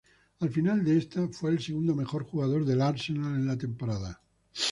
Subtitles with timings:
[0.39, 4.19] Al final de esta fue el segundo mejor jugador del Arsenal en la temporada.